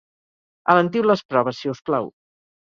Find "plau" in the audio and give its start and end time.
1.91-2.11